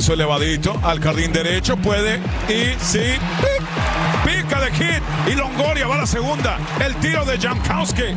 [0.00, 1.76] Batazo elevadito al jardín derecho.
[1.76, 3.18] Puede y sí.
[4.24, 5.02] Pica de hit.
[5.26, 6.58] Y Longoria va a la segunda.
[6.82, 8.14] El tiro de Jankowski.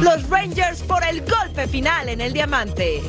[0.00, 3.02] Los Rangers por el golpe final en el diamante.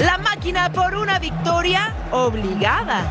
[0.00, 3.04] La máquina por una victoria obligada.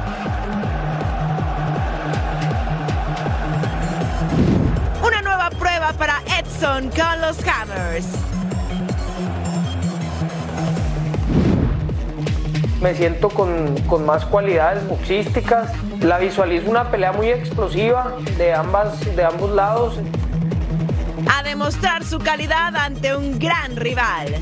[5.02, 8.35] Una nueva prueba para Edson con los Hammers.
[12.86, 15.72] Me siento con, con más cualidades boxísticas.
[16.02, 19.96] La visualizo una pelea muy explosiva de, ambas, de ambos lados.
[21.36, 24.36] A demostrar su calidad ante un gran rival.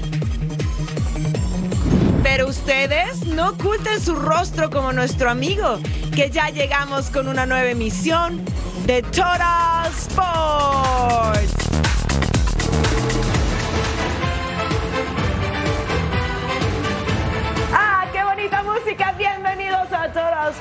[2.22, 5.80] Pero ustedes no oculten su rostro como nuestro amigo,
[6.14, 8.44] que ya llegamos con una nueva emisión
[8.86, 11.63] de Total Sports.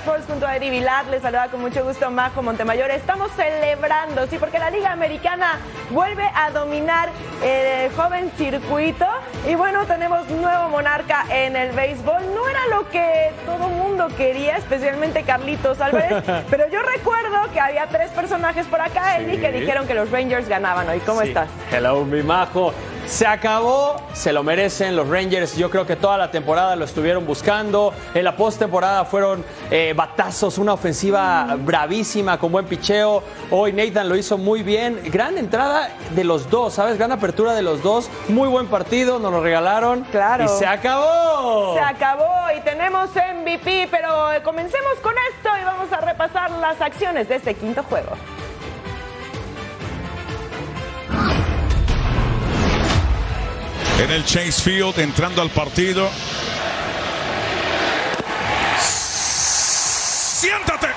[0.00, 1.06] Sports junto a Eddie Vilar.
[1.06, 2.90] Les saluda con mucho gusto Majo Montemayor.
[2.90, 5.58] Estamos celebrando, sí, porque la Liga Americana
[5.90, 7.10] vuelve a dominar
[7.44, 9.06] el joven circuito.
[9.48, 12.22] Y bueno, tenemos nuevo monarca en el béisbol.
[12.34, 16.22] No era lo que todo mundo quería, especialmente Carlitos Álvarez.
[16.50, 20.48] pero yo recuerdo que había tres personajes por acá, Eddie, que dijeron que los Rangers
[20.48, 21.00] ganaban hoy.
[21.00, 21.28] ¿Cómo Sí.
[21.28, 21.48] estás?
[21.70, 22.72] Hello, mi majo.
[23.12, 25.54] Se acabó, se lo merecen los Rangers.
[25.54, 27.92] Yo creo que toda la temporada lo estuvieron buscando.
[28.14, 33.22] En la postemporada fueron eh, batazos, una ofensiva bravísima con buen picheo.
[33.50, 34.98] Hoy Nathan lo hizo muy bien.
[35.12, 36.96] Gran entrada de los dos, ¿sabes?
[36.96, 38.08] Gran apertura de los dos.
[38.28, 40.04] Muy buen partido, nos lo regalaron.
[40.04, 40.44] Claro.
[40.44, 41.74] Y se acabó.
[41.74, 46.80] Se acabó y tenemos MVP, pero eh, comencemos con esto y vamos a repasar las
[46.80, 48.12] acciones de este quinto juego.
[54.02, 56.10] En el Chase Field, entrando al partido.
[60.40, 60.88] Siéntate.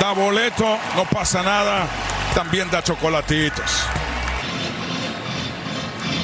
[0.00, 1.86] Da boleto, no pasa nada.
[2.34, 3.70] También da chocolatitos.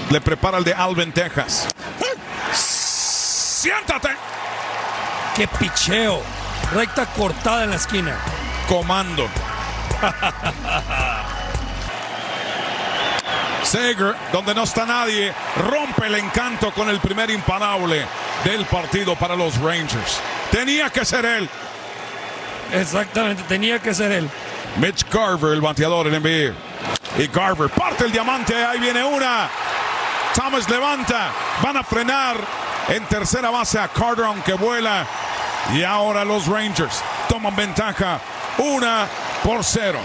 [0.08, 1.68] Le prepara el de Alvin, Texas.
[2.54, 4.08] Siéntate.
[5.36, 6.22] ¡Qué picheo!
[6.72, 8.16] Recta cortada en la esquina.
[8.66, 9.28] Comando.
[13.68, 18.06] Sager, donde no está nadie, rompe el encanto con el primer imparable
[18.42, 20.20] del partido para los Rangers.
[20.50, 21.46] Tenía que ser él.
[22.72, 24.30] Exactamente, tenía que ser él.
[24.76, 26.54] Mitch Garver, el bateador en envío.
[27.18, 29.50] Y Garver parte el diamante, ahí viene una.
[30.34, 31.30] Thomas levanta,
[31.62, 32.38] van a frenar
[32.88, 35.06] en tercera base a Carter, aunque vuela.
[35.74, 38.18] Y ahora los Rangers toman ventaja,
[38.56, 39.06] una
[39.44, 39.98] por cero.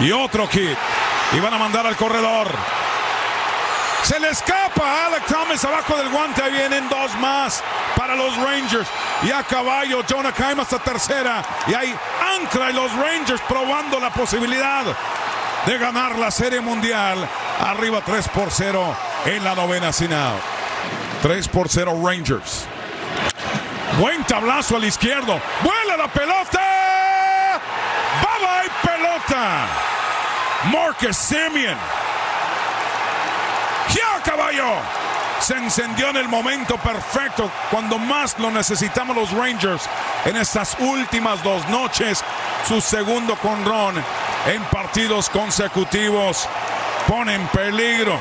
[0.00, 0.76] Y otro hit.
[1.32, 2.48] Y van a mandar al corredor.
[4.02, 6.42] Se le escapa a Alec Thomas abajo del guante.
[6.42, 7.62] Ahí vienen dos más
[7.96, 8.88] para los Rangers.
[9.22, 11.42] Y a caballo, Jonah Caim hasta tercera.
[11.66, 11.94] Y ahí
[12.36, 14.84] ancla y los Rangers probando la posibilidad
[15.66, 17.28] de ganar la Serie Mundial.
[17.60, 20.40] Arriba 3 por 0 en la novena sin out.
[21.22, 22.66] 3 por 0 Rangers.
[23.98, 25.40] Buen tablazo al izquierdo.
[25.62, 27.60] Vuela la pelota.
[28.22, 28.87] Bye bye
[30.72, 31.76] Marcus Simeon.
[33.94, 34.74] ¡Ya, caballo!
[35.40, 39.88] Se encendió en el momento perfecto cuando más lo necesitamos los Rangers
[40.24, 42.24] en estas últimas dos noches.
[42.66, 43.94] Su segundo conrón
[44.46, 46.48] en partidos consecutivos
[47.06, 48.18] pone en peligro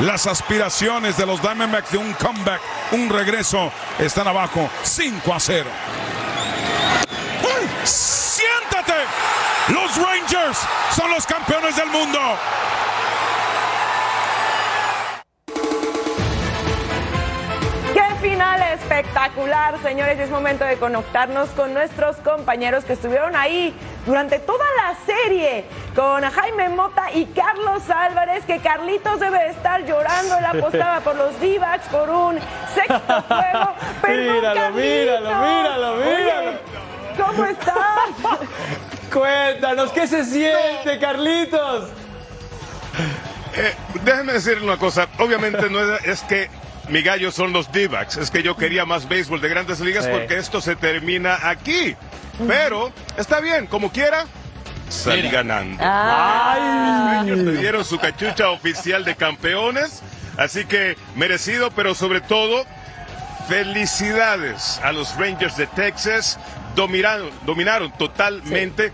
[0.00, 2.60] las aspiraciones de los Diamondbacks de un comeback,
[2.92, 3.72] un regreso.
[3.98, 5.70] Están abajo 5 a 0.
[7.84, 9.04] ¡Siéntate!
[9.68, 10.58] Los Rangers
[10.94, 12.18] son los campeones del mundo.
[17.94, 20.18] ¡Qué final espectacular, señores!
[20.18, 23.74] Es momento de conectarnos con nuestros compañeros que estuvieron ahí
[24.06, 25.64] durante toda la serie
[25.94, 30.38] con Jaime Mota y Carlos Álvarez, que Carlitos debe estar llorando.
[30.38, 32.38] Él apostaba por los d por un
[32.74, 33.74] sexto juego.
[34.00, 34.74] Perdón, Míralo, Carlitos.
[34.74, 36.71] míralo, míralo, míralo.
[37.16, 37.76] ¿Cómo estás?
[39.12, 41.90] Cuéntanos, ¿qué se siente, Carlitos?
[43.54, 43.74] Eh,
[44.04, 45.08] déjeme decir una cosa.
[45.18, 46.48] Obviamente no es, es que
[46.88, 47.88] mi gallo son los d
[48.18, 50.10] Es que yo quería más béisbol de grandes ligas Sí.
[50.12, 51.94] porque esto se termina aquí.
[52.46, 54.24] Pero está bien, como quiera,
[54.88, 55.76] salí ganando.
[55.84, 56.56] Ah.
[56.58, 60.02] Los Rangers me dieron su cachucha oficial de campeones.
[60.38, 62.64] Así que merecido, pero sobre todo,
[63.48, 66.38] felicidades a los Rangers de Texas.
[66.74, 68.92] Dominaron, dominaron totalmente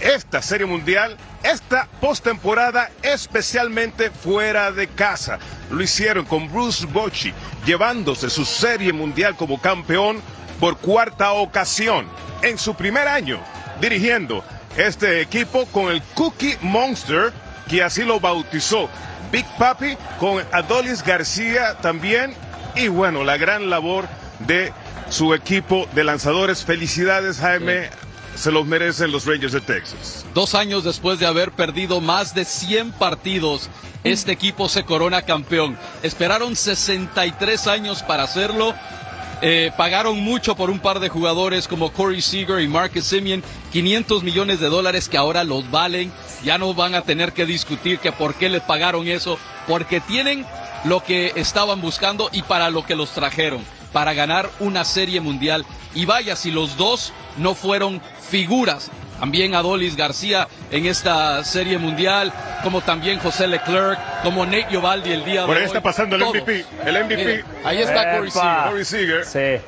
[0.00, 5.38] esta serie mundial, esta postemporada especialmente fuera de casa.
[5.70, 7.32] Lo hicieron con Bruce Bochy,
[7.64, 10.20] llevándose su serie mundial como campeón
[10.58, 12.06] por cuarta ocasión
[12.42, 13.40] en su primer año
[13.82, 14.44] dirigiendo
[14.76, 17.32] este equipo con el Cookie Monster,
[17.68, 18.88] que así lo bautizó.
[19.30, 22.34] Big Papi con Adolis García también.
[22.74, 24.06] Y bueno, la gran labor
[24.40, 24.72] de
[25.12, 26.64] su equipo de lanzadores.
[26.64, 27.90] Felicidades, Jaime.
[28.34, 30.24] Se los merecen los Rangers de Texas.
[30.32, 33.68] Dos años después de haber perdido más de 100 partidos,
[34.04, 35.76] este equipo se corona campeón.
[36.02, 38.74] Esperaron 63 años para hacerlo.
[39.42, 43.42] Eh, pagaron mucho por un par de jugadores como Corey Seager y Marcus Simeon,
[43.72, 46.10] 500 millones de dólares que ahora los valen.
[46.42, 50.46] Ya no van a tener que discutir que por qué les pagaron eso, porque tienen
[50.84, 53.62] lo que estaban buscando y para lo que los trajeron,
[53.92, 55.64] para ganar una serie mundial.
[55.94, 58.00] Y vaya, si los dos no fueron
[58.30, 58.90] figuras.
[59.20, 62.32] También Adolis García en esta serie mundial,
[62.64, 65.66] como también José Leclerc, como Nate Giovaldi el día Por de ahí hoy.
[65.68, 66.34] está pasando el Todos.
[66.38, 66.64] MVP.
[66.84, 67.16] El MVP.
[67.16, 68.40] Miren, ahí está Corey Epa.
[68.42, 68.68] Seager.
[68.70, 69.24] Corey Seager.
[69.24, 69.64] Sí.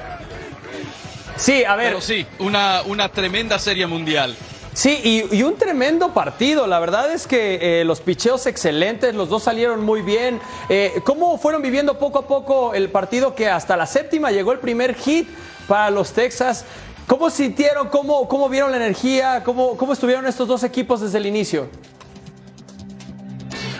[1.36, 1.88] Sí, a ver.
[1.88, 4.34] Pero sí, una, una tremenda serie mundial.
[4.74, 6.66] Sí, y, y un tremendo partido.
[6.66, 10.40] La verdad es que eh, los picheos excelentes, los dos salieron muy bien.
[10.68, 14.58] Eh, ¿Cómo fueron viviendo poco a poco el partido que hasta la séptima llegó el
[14.58, 15.28] primer hit
[15.68, 16.64] para los Texas?
[17.06, 17.88] ¿Cómo sintieron?
[17.88, 19.44] ¿Cómo, cómo vieron la energía?
[19.44, 21.68] ¿Cómo, ¿Cómo estuvieron estos dos equipos desde el inicio?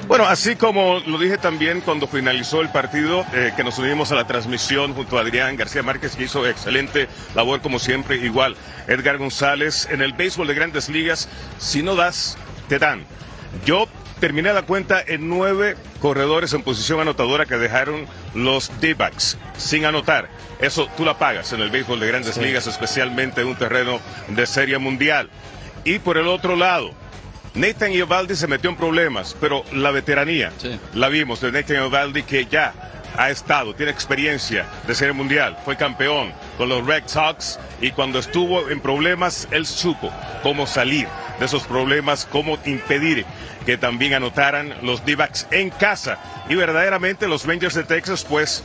[0.07, 4.15] Bueno, así como lo dije también cuando finalizó el partido, eh, que nos unimos a
[4.15, 8.55] la transmisión junto a Adrián García Márquez, que hizo excelente labor como siempre, igual
[8.87, 11.29] Edgar González, en el béisbol de grandes ligas,
[11.59, 12.37] si no das,
[12.69, 13.07] te dan.
[13.65, 13.89] Yo
[14.21, 20.29] terminé la cuenta en nueve corredores en posición anotadora que dejaron los D-backs sin anotar.
[20.61, 24.47] Eso tú la pagas en el béisbol de grandes ligas, especialmente en un terreno de
[24.47, 25.31] serie mundial.
[25.85, 26.93] Y por el otro lado,
[27.55, 30.79] Nathan Eovaldi se metió en problemas, pero la veteranía Sí.
[30.95, 32.73] la vimos de Nathan Eovaldi que ya
[33.17, 38.19] ha estado, tiene experiencia de serie mundial, fue campeón con los Red Sox y cuando
[38.19, 40.11] estuvo en problemas él supo
[40.43, 41.07] cómo salir
[41.39, 43.25] de esos problemas, cómo impedir
[43.65, 46.19] que también anotaran los D-backs en casa
[46.49, 48.65] y verdaderamente los Rangers de Texas pues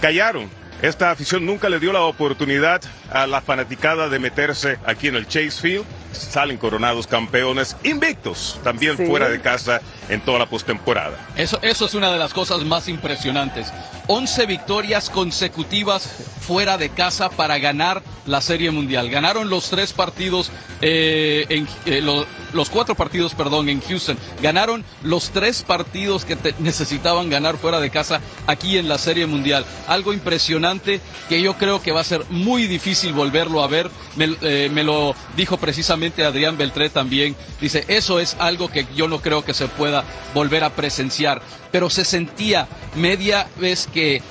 [0.00, 0.48] callaron.
[0.82, 2.82] Esta afición nunca le dio la oportunidad
[3.12, 5.84] a la fanaticada de meterse aquí en el Chase Field.
[6.12, 9.06] Salen coronados campeones invictos, también Sí.
[9.06, 11.16] fuera de casa en toda la postemporada.
[11.36, 13.68] Eso, eso es una de las cosas más impresionantes.
[14.08, 16.06] 11 victorias consecutivas
[16.40, 19.08] fuera de casa para ganar la Serie Mundial.
[19.08, 20.50] Ganaron los tres partidos,
[20.80, 24.18] eh, en, eh, lo- los cuatro partidos, perdón, en Houston.
[24.42, 29.26] Ganaron los tres partidos que te- necesitaban ganar fuera de casa aquí en la Serie
[29.26, 29.64] Mundial.
[29.86, 33.90] Algo impresionante que yo creo que va a ser muy difícil volverlo a ver.
[34.16, 37.36] Me, eh, me lo dijo precisamente Adrián Beltré también.
[37.60, 40.04] Dice, eso es algo que yo no creo que se pueda
[40.34, 41.42] volver a presenciar.
[41.70, 44.22] Pero se sentía media vez que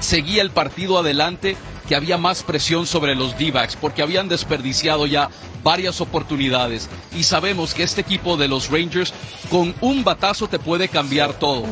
[0.00, 1.56] seguía el partido adelante
[1.88, 5.30] que había más presión sobre los D-backs porque habían desperdiciado ya
[5.62, 9.12] varias oportunidades y sabemos que este equipo de los Rangers
[9.50, 11.64] con un batazo te puede cambiar todo.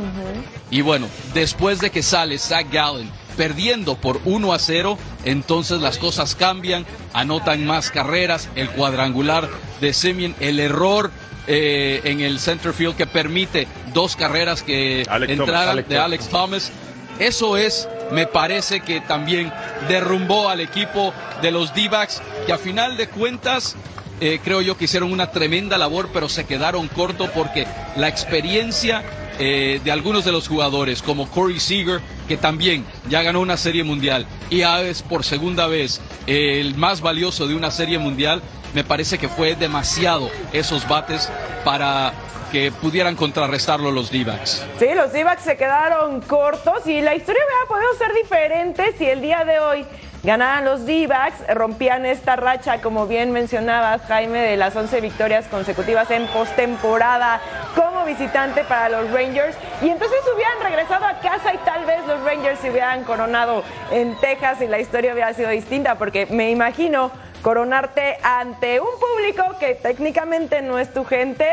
[0.71, 5.99] Y bueno, después de que sale Zach Gallen perdiendo por 1 a 0, entonces las
[5.99, 9.49] cosas cambian, anotan más carreras, el cuadrangular
[9.81, 11.11] de Semien, el error
[11.47, 15.99] eh, en el center field que permite dos carreras que Alex entraran de.
[15.99, 16.73] Alex Thomas.
[17.19, 19.53] Eso es, me parece que también
[19.89, 21.13] derrumbó al equipo
[21.43, 23.77] de los D-backs, que a final de cuentas
[24.21, 29.03] eh, creo yo que hicieron una tremenda labor, pero se quedaron corto porque la experiencia
[29.39, 33.85] eh, de algunos de los jugadores, como Corey Seager, que también ya ganó una serie
[33.85, 38.43] mundial y ya es por segunda vez eh, el más valioso de una serie mundial,
[38.75, 41.31] me parece que fue demasiado esos bates
[41.65, 42.13] para
[42.53, 44.65] que pudieran contrarrestarlo los D-backs.
[44.79, 49.21] Sí, los d se quedaron cortos y la historia hubiera podido ser diferente si el
[49.21, 49.85] día de hoy
[50.25, 51.09] ganaran los d
[51.55, 57.41] rompían esta racha, como bien mencionabas, Jaime, de las 11 victorias consecutivas en postemporada
[57.75, 59.57] como visitante para los Rangers.
[59.83, 64.19] Y entonces hubieran regresado a casa y tal vez los Rangers se hubieran coronado en
[64.21, 67.11] Texas y la historia hubiera sido distinta, porque me imagino
[67.43, 71.47] coronarte ante un público que técnicamente no es tu gente,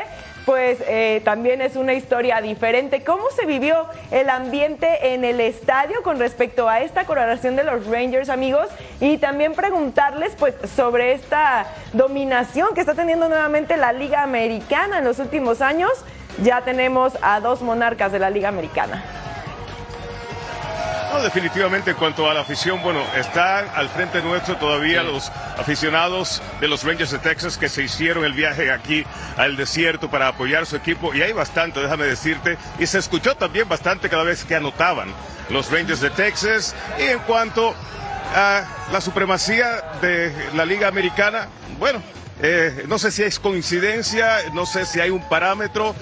[0.46, 3.04] pues eh, también es una historia diferente.
[3.04, 7.86] ¿Cómo se vivió el ambiente en el estadio con respecto a esta coronación de los
[7.86, 8.68] Rangers, amigos?
[9.00, 15.06] Y también preguntarles pues sobre esta dominación que está teniendo nuevamente la Liga Americana en
[15.06, 15.92] los últimos años.
[16.44, 19.21] Ya tenemos a dos monarcas de la Liga Americana.
[21.12, 26.42] No, definitivamente en cuanto a la afición, bueno, está al frente nuestro todavía los aficionados
[26.62, 29.04] de los Rangers de Texas que se hicieron el viaje aquí
[29.36, 33.68] al desierto para apoyar su equipo y hay bastante, déjame decirte, y se escuchó también
[33.68, 35.10] bastante cada vez que anotaban
[35.50, 36.74] los Rangers de Texas.
[36.98, 37.76] Y en cuanto
[38.34, 38.64] a
[38.94, 42.02] la supremacía de la Liga Americana, bueno,
[42.42, 45.94] eh, no sé si es coincidencia, no sé si hay un parámetro,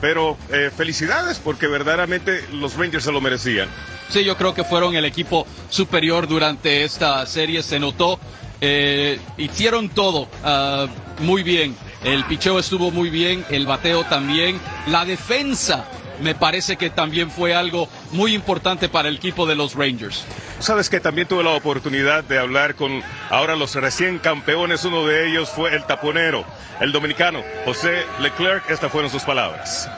[0.00, 3.68] pero eh, felicidades porque verdaderamente los Rangers se lo merecían.
[4.08, 8.18] Sí, yo creo que fueron el equipo superior durante esta serie, se notó.
[8.60, 11.76] Eh, hicieron todo uh, muy bien.
[12.04, 14.58] El picheo estuvo muy bien, el bateo también.
[14.86, 15.86] La defensa
[16.20, 20.24] me parece que también fue algo muy importante para el equipo de los Rangers.
[20.58, 24.84] Sabes que también tuve la oportunidad de hablar con ahora los recién campeones.
[24.84, 26.44] Uno de ellos fue el taponero,
[26.80, 28.68] el dominicano José Leclerc.
[28.70, 29.88] Estas fueron sus palabras.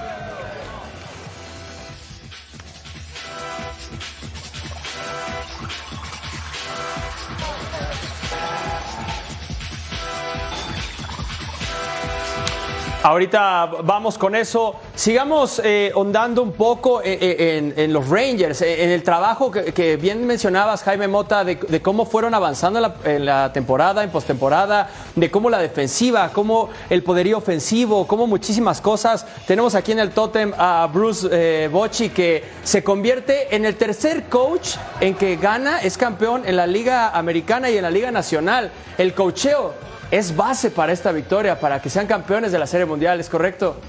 [13.04, 14.76] Ahorita vamos con eso.
[14.94, 20.25] Sigamos eh, ondando un poco eh, eh, en, los Rangers, en el trabajo que, bien
[20.25, 25.50] mencionabas, Jaime Mota, de, cómo fueron avanzando en la, en temporada, en postemporada, de cómo
[25.50, 29.26] la defensiva, cómo el poderío ofensivo, cómo muchísimas cosas.
[29.49, 34.76] Tenemos aquí en el tótem a Bruce Bocci, que se convierte en el tercer coach
[35.00, 38.71] en que gana, es campeón en la Liga Americana y en la Liga Nacional.
[38.97, 43.19] El cocheo es base para esta victoria, para que sean campeones de la Serie Mundial,
[43.19, 43.81] ¿es correcto?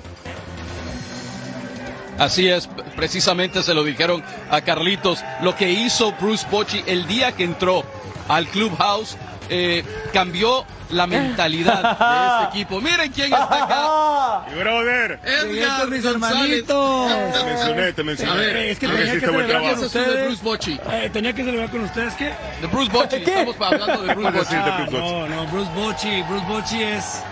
[2.18, 5.22] Así es, precisamente se lo dijeron a Carlitos.
[5.42, 7.84] Lo que hizo Bruce Bochy el día que entró
[8.30, 9.18] al clubhouse
[9.50, 12.81] eh, cambió la mentalidad de este equipo.
[12.81, 14.45] Miren quién está acá.
[14.53, 15.19] Y brother.
[15.23, 17.12] Edgar mis hermanitos.
[17.33, 18.31] Te mencioné, te mencioné.
[18.31, 20.25] A ver, Es que tenía que celebrar con Eso es de ustedes.
[20.27, 20.79] Bruce Bochy.
[20.91, 22.25] Eh, tenía que celebrar con ustedes que
[22.62, 23.23] De Bruce Bochy.
[23.23, 23.39] ¿Qué?
[23.41, 24.31] Estamos hablando de Bochy.
[24.31, 24.97] Bruce Bochy.
[24.97, 26.21] no, no, Bruce Bochy.
[26.23, 27.23] Bruce Bochy es,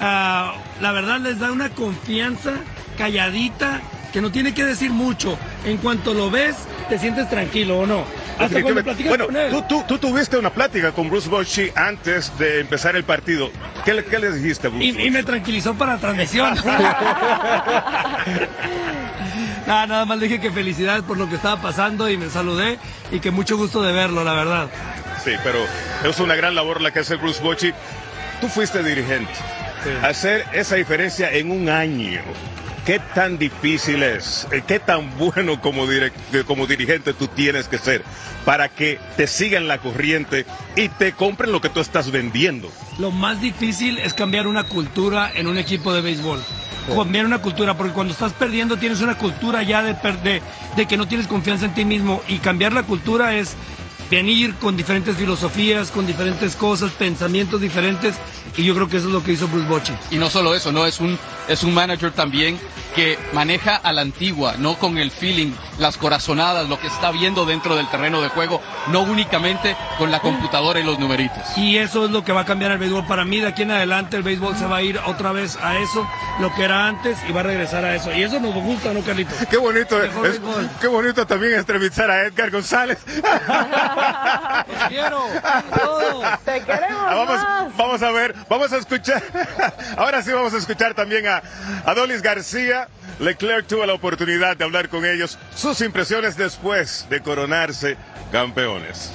[0.00, 2.52] ah, la verdad, les da una confianza
[2.96, 3.80] calladita
[4.12, 5.38] que no tiene que decir mucho.
[5.64, 6.56] En cuanto lo ves,
[6.88, 8.04] te sientes tranquilo o no.
[8.38, 9.50] Hasta cuando platicas Bueno, con él.
[9.50, 13.50] tú, tú, tú tuviste una plática con Bruce Bochy antes de empezar el partido.
[13.84, 16.54] ¿Qué le, qué le dijiste Bruce Y, y me tranquilizó para la transmisión.
[19.66, 22.78] nada, nada más dije que felicidades por lo que estaba pasando y me saludé
[23.10, 24.68] y que mucho gusto de verlo, la verdad.
[25.24, 25.58] Sí, pero
[26.08, 27.72] es una gran labor la que hace Bruce Bochy.
[28.40, 29.32] Tú fuiste dirigente.
[30.02, 32.20] Hacer esa diferencia en un año.
[32.88, 34.48] ¿Qué tan difícil es?
[34.50, 35.84] Eh, ¿Qué tan bueno como,
[36.46, 38.02] como dirigente tú tienes que ser
[38.46, 42.72] para que te sigan la corriente y te compren lo que tú estás vendiendo?
[42.98, 46.42] Lo más difícil es cambiar una cultura en un equipo de béisbol.
[46.96, 49.92] Cambiar una cultura, porque cuando estás perdiendo tienes una cultura ya de,
[50.22, 50.40] de,
[50.74, 52.22] de que no tienes confianza en ti mismo.
[52.26, 53.54] Y cambiar la cultura es
[54.10, 58.14] venir con diferentes filosofías, con diferentes cosas, pensamientos diferentes.
[58.56, 59.92] Y yo creo que eso es lo que hizo Bruce Bochy.
[60.10, 61.18] Y no solo eso, no es un
[61.48, 62.58] es un manager también
[62.94, 67.44] que maneja a la antigua, no con el feeling, las corazonadas, lo que está viendo
[67.46, 71.38] dentro del terreno de juego, no únicamente con la computadora y los numeritos.
[71.56, 73.06] Y eso es lo que va a cambiar el béisbol.
[73.06, 75.78] Para mí, de aquí en adelante, el béisbol se va a ir otra vez a
[75.78, 76.08] eso,
[76.40, 78.12] lo que era antes, y va a regresar a eso.
[78.12, 79.36] Y eso nos gusta, ¿no, Carlitos?
[79.50, 80.40] Qué bonito, es-
[80.80, 82.98] qué bonito también entrevistar a Edgar González.
[84.88, 85.24] quiero,
[85.74, 86.22] todo.
[86.44, 87.76] Te queremos Ah, vamos, más.
[87.76, 89.22] vamos a ver, vamos a escuchar.
[89.96, 91.37] Ahora sí vamos a escuchar también a
[91.84, 92.88] Adolis García.
[93.20, 97.96] Leclerc tuvo la oportunidad de hablar con ellos, sus impresiones después de coronarse
[98.30, 99.10] campeones.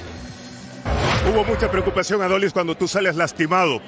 [1.30, 3.80] Hubo mucha preocupación, Adolis, cuando tú sales lastimado.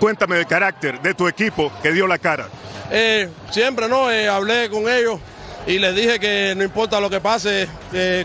[0.00, 2.48] Cuéntame del carácter de tu equipo que dio la cara.
[2.90, 4.10] Eh, siempre, ¿no?
[4.10, 5.20] Eh, hablé con ellos
[5.66, 7.68] y les dije que no importa lo que pase,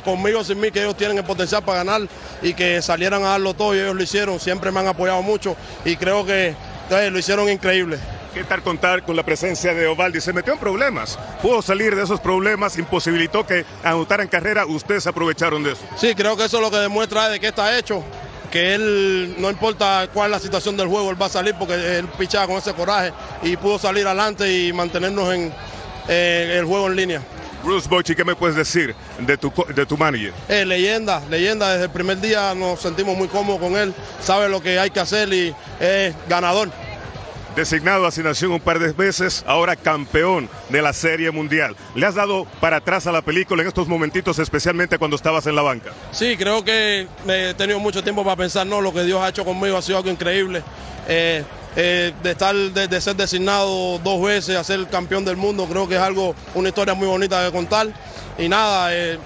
[0.04, 2.08] conmigo sin mí, que ellos tienen el potencial para ganar
[2.42, 4.40] y que salieran a darlo todo y ellos lo hicieron.
[4.40, 6.56] Siempre me han apoyado mucho y creo que
[6.92, 7.98] eh, lo hicieron increíble.
[8.34, 10.22] ¿Qué tal contar con la presencia de Ovaldi?
[10.22, 11.20] Se metió en problemas.
[11.42, 14.66] Pudo salir de esos problemas, imposibilitó que anotaran carrera.
[14.66, 15.82] Ustedes aprovecharon de eso.
[15.98, 18.02] Sí, creo que eso es lo que demuestra de que está hecho.
[18.50, 21.98] Que él, no importa cuál es la situación del juego, él va a salir porque
[22.00, 23.12] él pichaba con ese coraje
[23.44, 25.54] y pudo salir adelante y mantenernos en
[26.08, 27.22] eh, el juego en línea.
[27.64, 30.34] Bruce Bochy, ¿qué me puedes decir de tu, de tu manager?
[30.48, 34.62] Eh, leyenda, leyenda, desde el primer día nos sentimos muy cómodos con él, sabe lo
[34.62, 36.70] que hay que hacer y es ganador.
[37.56, 41.76] Designado a asignación un par de veces, ahora campeón de la Serie Mundial.
[41.96, 45.56] ¿Le has dado para atrás a la película en estos momentitos, especialmente cuando estabas en
[45.56, 45.92] la banca?
[46.12, 49.44] Sí, creo que he tenido mucho tiempo para pensar, no, lo que Dios ha hecho
[49.44, 50.64] conmigo ha sido algo increíble.
[51.10, 51.44] Eh,
[51.76, 55.96] eh, de estar, de, ser designado dos veces a ser campeón del mundo, creo que
[55.96, 57.88] es algo, una historia muy bonita de contar.
[58.38, 59.18] Y nada, eh,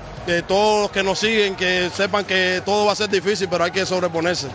[0.48, 3.72] todos los que nos siguen, que sepan que todo va a ser difícil, pero hay
[3.72, 4.48] que sobreponerse.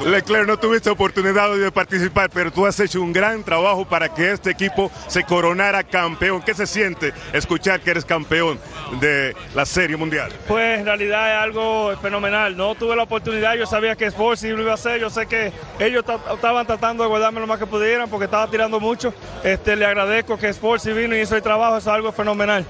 [0.00, 4.32] Leclerc, no tuviste oportunidad de participar, pero tú has hecho un gran trabajo para que
[4.32, 6.42] este equipo se coronara campeón.
[6.42, 8.58] ¿Qué se siente escuchar que eres campeón
[9.00, 10.32] de la Serie Mundial?
[10.48, 12.56] Pues en realidad es algo fenomenal.
[12.56, 15.00] No tuve la oportunidad, yo sabía que Sports lo iba a hacer.
[15.00, 18.80] Yo sé que ellos estaban tratando de guardarme lo más que pudieran porque estaba tirando
[18.80, 19.14] mucho.
[19.42, 22.64] Este, le agradezco que Sports vino y hizo el trabajo, es algo fenomenal.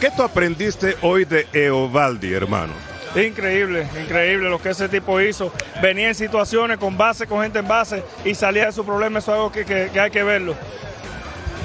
[0.00, 2.93] ¿Qué tú aprendiste hoy de Eovaldi, hermano?
[3.14, 5.52] Increíble, increíble lo que ese tipo hizo.
[5.80, 9.20] Venía en situaciones con base, con gente en base y salía de su problema.
[9.20, 10.54] Eso es algo que, hay que verlo.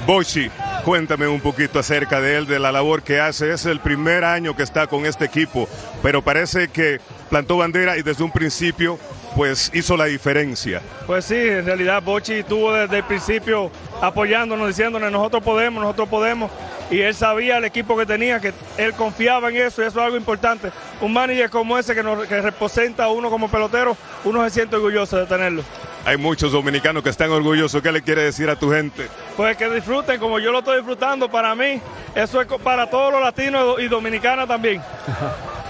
[0.06, 0.50] Bochi,
[0.86, 3.51] cuéntame un poquito acerca de él, de la labor que hace.
[3.51, 5.68] Es el primer año que está con este equipo,
[6.03, 9.00] pero parece que plantó bandera y desde un principio
[9.36, 10.82] pues hizo la diferencia.
[11.06, 13.72] Pues sí, en realidad Bochi estuvo desde el principio
[14.02, 16.52] apoyándonos, diciéndonos nosotros podemos, nosotros podemos
[16.92, 20.06] y él sabía el equipo que tenía, que él confiaba en eso y eso es
[20.06, 20.72] algo importante.
[21.02, 25.18] Un manager como ese que, nos, representa a uno como pelotero, uno se siente orgulloso
[25.18, 25.64] de tenerlo.
[26.06, 27.82] Hay muchos dominicanos que están orgullosos.
[27.82, 29.08] ¿Qué le quiere decir a tu gente?
[29.38, 31.30] Pues que disfruten como yo lo estoy disfrutando.
[31.30, 31.80] Para mí,
[32.16, 34.82] eso es para todos los latinos y dominicanos también.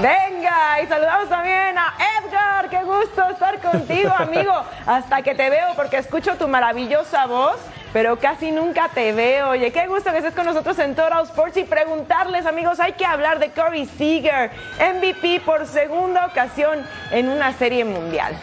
[0.00, 2.70] Venga, y saludamos también a Edgar.
[2.70, 4.52] Qué gusto estar contigo, amigo.
[4.86, 7.60] Hasta que te veo porque escucho tu maravillosa voz
[7.92, 9.50] pero casi nunca te veo.
[9.50, 13.04] Oye, qué gusto que estés con nosotros en Total Sports y preguntarles, amigos, hay que
[13.04, 18.36] hablar de Corey Seager, MVP por segunda ocasión en una serie mundial.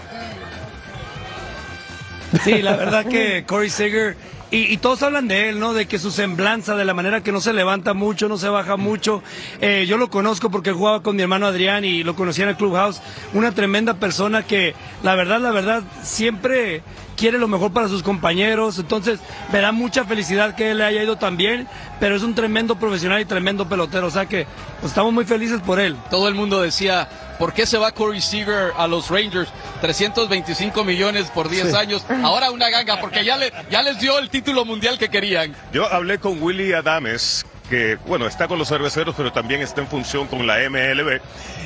[2.44, 4.18] Sí, la verdad que Corey Seager
[4.50, 5.74] y, todos hablan de él, ¿no?
[5.74, 8.78] De que su semblanza, de la manera que no se levanta mucho, no se baja
[8.78, 9.22] mucho.
[9.60, 12.56] Eh, yo lo conozco porque jugaba con mi hermano Adrián y lo conocía en el
[12.56, 13.02] Clubhouse.
[13.34, 14.74] Una tremenda persona que,
[15.04, 16.82] la verdad, la verdad, siempre
[17.18, 18.80] quiere lo mejor para sus compañeros.
[18.80, 19.20] Entonces,
[19.52, 21.68] me da mucha felicidad que él le haya ido tan bien,
[22.00, 24.08] pero es un tremendo profesional y tremendo pelotero.
[24.08, 24.48] O sea que
[24.80, 25.98] pues, estamos muy felices por él.
[26.10, 29.50] Todo el mundo decía, ¿por qué se va Corey Seager a los Rangers?
[29.82, 32.06] 325 millones por 10 años.
[32.24, 35.56] Ahora una ganga, porque ya, le, ya les dio el título mundial que querían.
[35.72, 39.88] Yo hablé con Willy Adames, que, bueno, está con los cerveceros, pero también está en
[39.88, 41.20] función con la MLB.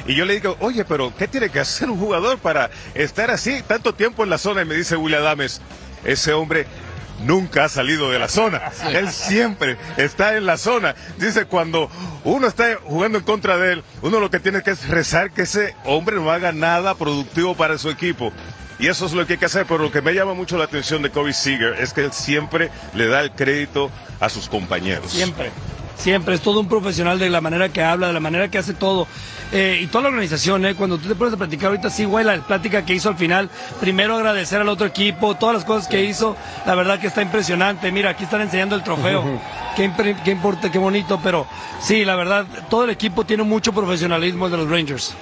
[0.08, 3.62] Y yo le digo, oye, pero ¿qué tiene que hacer un jugador para estar así
[3.64, 4.62] tanto tiempo en la zona?
[4.62, 5.62] Y me dice Willy Adames,
[6.04, 6.66] ese hombre
[7.24, 8.62] nunca ha salido de la zona.
[8.90, 10.96] Él siempre está en la zona.
[11.18, 11.90] Dice, cuando
[12.24, 15.44] uno está jugando en contra de él, uno lo que tiene que es rezar que
[15.44, 18.32] ese hombre no haga nada productivo para su equipo.
[18.80, 20.64] Y eso es lo que hay que hacer, pero lo que me llama mucho la
[20.64, 25.12] atención de Kobe Seager es que él siempre le da el crédito a sus compañeros.
[25.12, 25.52] Siempre.
[25.96, 28.74] Siempre, es todo un profesional de la manera que habla, de la manera que hace
[28.74, 29.08] todo.
[29.52, 30.76] Eh, y toda la organización, ¿eh?
[30.76, 33.50] cuando tú te pones a platicar ahorita, sí, güey, la plática que hizo al final,
[33.82, 37.92] primero agradecer al otro equipo, todas las cosas que hizo, la verdad que está impresionante.
[37.92, 39.42] Mira, aquí están enseñando el trofeo,
[39.76, 39.92] qué,
[40.24, 41.48] qué importa, qué bonito, pero
[41.82, 45.14] sí, la verdad, todo el equipo tiene mucho profesionalismo de los Rangers.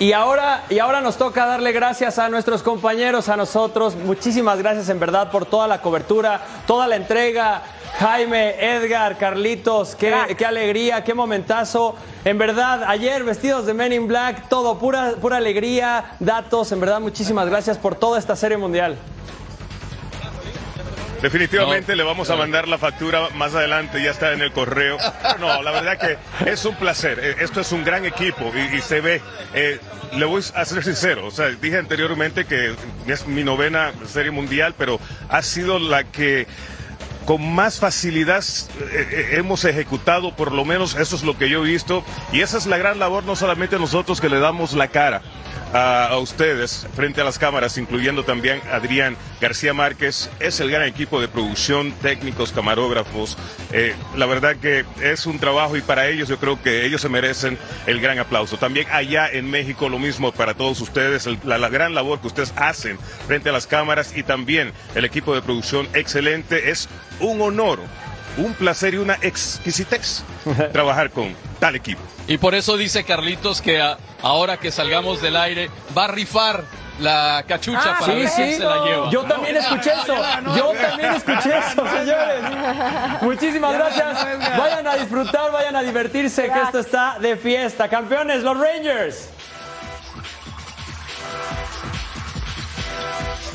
[0.00, 3.96] Y ahora, y ahora nos toca darle gracias a nuestros compañeros, a nosotros.
[3.96, 7.62] Muchísimas gracias en verdad por toda la cobertura, toda la entrega.
[7.98, 11.96] Jaime, Edgar, Carlitos, qué, qué, alegría, qué momentazo.
[12.24, 16.70] En verdad, ayer vestidos de Men in Black, todo pura, pura alegría, datos.
[16.70, 18.96] En verdad, muchísimas gracias por toda esta serie mundial.
[21.20, 24.96] Definitivamente le vamos a mandar la factura más adelante, ya está en el correo.
[25.40, 26.16] No, la verdad que
[26.48, 27.18] es un placer.
[27.20, 29.20] Eh, esto es un gran equipo y, se ve.
[29.54, 29.80] Eh,
[30.12, 32.76] le voy a ser sincero, o sea, dije anteriormente que
[33.08, 36.46] es mi novena serie mundial, pero ha sido la que
[37.28, 38.42] con más facilidad
[38.90, 42.56] eh, hemos ejecutado, por lo menos eso es lo que yo he visto, y esa
[42.56, 45.20] es la gran labor, no solamente nosotros que le damos la cara,
[45.72, 50.30] a, ustedes frente a las cámaras, incluyendo también Adrián García Márquez.
[50.40, 53.36] Es el gran equipo de producción, técnicos, camarógrafos.
[53.72, 57.08] Eh, la verdad que es un trabajo y para ellos yo creo que ellos se
[57.08, 58.56] merecen el gran aplauso.
[58.56, 62.52] También allá en México lo mismo para todos ustedes, la, la gran labor que ustedes
[62.56, 66.70] hacen frente a las cámaras y también el equipo de producción excelente.
[66.70, 66.88] Es
[67.20, 67.80] un honor
[68.38, 70.22] un placer y una exquisitez
[70.72, 72.00] trabajar con tal equipo.
[72.26, 73.82] Y por eso dice Carlitos que
[74.22, 76.64] ahora que salgamos del aire va a rifar
[77.00, 79.10] la cachucha ah, para ver si se la lleva.
[79.10, 80.14] Yo también escuché eso.
[80.56, 83.22] Yo también escuché eso, señores.
[83.22, 84.58] Muchísimas gracias.
[84.58, 87.88] Vayan a disfrutar, vayan a divertirse, que esto está de fiesta.
[87.88, 89.30] Campeones, los Rangers.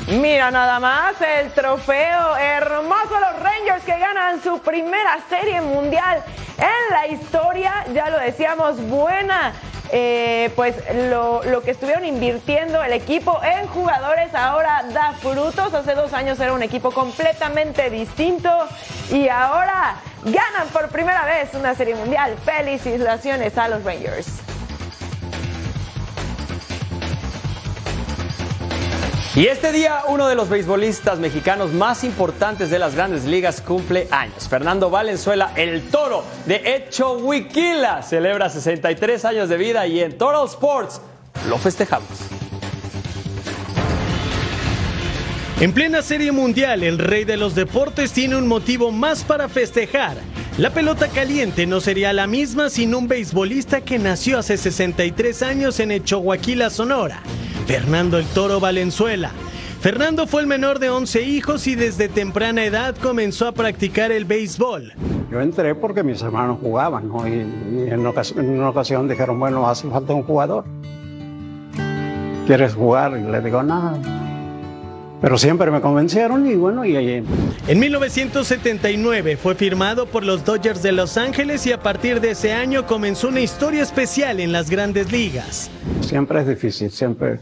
[0.08, 6.22] Mira nada más el trofeo hermoso los Rangers que ganan su primera serie mundial
[6.58, 9.52] en la historia, ya lo decíamos, buena
[9.90, 10.74] eh, pues
[11.10, 15.72] lo, lo, que estuvieron invirtiendo el equipo en jugadores ahora da frutos.
[15.74, 18.50] Hace dos años era un equipo completamente distinto
[19.10, 22.34] y ahora ganan por primera vez una serie mundial.
[22.44, 24.43] Felicitaciones a los Rangers.
[29.36, 34.06] Y este día uno de los beisbolistas mexicanos más importantes de las grandes ligas cumple
[34.12, 34.48] años.
[34.48, 41.00] Fernando Valenzuela, el toro de Echowiquila, celebra 63 años de vida y en Total Sports
[41.48, 42.08] lo festejamos.
[45.60, 50.16] En plena serie mundial, el rey de los deportes tiene un motivo más para festejar.
[50.56, 55.80] La pelota caliente no sería la misma sin un beisbolista que nació hace 63 años
[55.80, 57.22] en Echohuaquila, Sonora.
[57.66, 59.32] Fernando el Toro Valenzuela.
[59.80, 64.26] Fernando fue el menor de 11 hijos y desde temprana edad comenzó a practicar el
[64.26, 64.92] béisbol.
[65.28, 67.26] Yo entré porque mis hermanos jugaban, ¿no?
[67.26, 70.64] y, en, una ocasión dijeron, bueno, hace falta un jugador.
[72.46, 73.18] ¿Quieres jugar?
[73.18, 73.98] Y le digo, nada.
[75.24, 77.24] Pero siempre me convencieron y bueno, y ahí.
[77.66, 82.52] En 1979 fue firmado por los Dodgers de Los Ángeles y a partir de ese
[82.52, 85.70] año comenzó una historia especial en las grandes ligas.
[86.02, 87.38] Siempre es difícil, siempre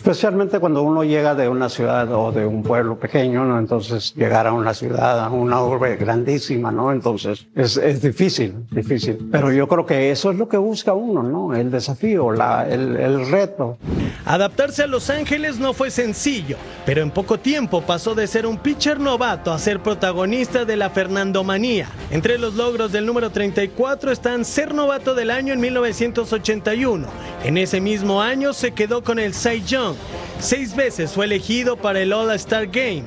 [0.00, 3.58] Especialmente cuando uno llega de una ciudad o de un pueblo pequeño, ¿no?
[3.58, 6.90] Entonces llegar a una ciudad, a una urbe grandísima, ¿no?
[6.90, 9.28] Entonces es, es difícil, difícil.
[9.30, 11.54] Pero yo creo que eso es lo que busca uno, ¿no?
[11.54, 13.76] El desafío, la, el, el reto.
[14.24, 18.56] Adaptarse a Los Ángeles no fue sencillo, pero en poco tiempo pasó de ser un
[18.56, 21.88] pitcher novato a ser protagonista de la Fernandomanía.
[22.10, 27.06] Entre los logros del número 34 están ser novato del año en 1981.
[27.44, 29.89] En ese mismo año se quedó con el Cy Young
[30.38, 33.04] Seis veces fue elegido para el All-Star Game.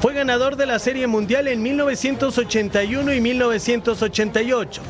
[0.00, 4.82] Fue ganador de la Serie Mundial en 1981 y 1988.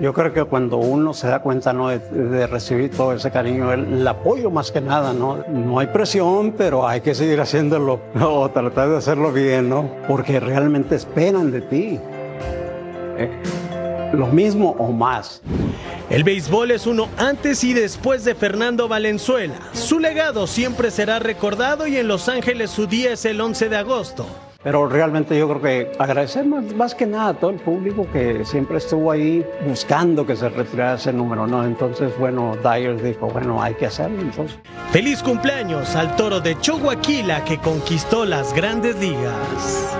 [0.00, 1.88] Yo creo que cuando uno se da cuenta ¿no?
[1.88, 5.44] de, recibir todo ese cariño, el, apoyo más que nada, ¿no?
[5.48, 9.90] no hay presión, pero hay que seguir haciéndolo o tratar de hacerlo bien, ¿no?
[10.08, 11.98] porque realmente esperan de ti.
[13.18, 13.30] ¿eh?
[14.14, 15.42] Lo mismo o más.
[16.10, 19.54] El béisbol es uno antes y después de Fernando Valenzuela.
[19.72, 23.76] Su legado siempre será recordado y en Los Ángeles su día es el 11 de
[23.76, 24.26] agosto.
[24.60, 28.78] Pero realmente yo creo que agradecer más, que nada a todo el público que siempre
[28.78, 31.64] estuvo ahí buscando que se retirara ese número, ¿no?
[31.64, 34.58] Entonces, bueno, Dyer dijo, bueno, hay que hacerlo entonces.
[34.90, 39.96] Feliz cumpleaños al toro de Chihuahua que conquistó las grandes ligas.